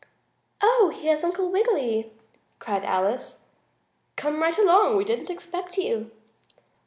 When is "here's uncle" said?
0.91-1.51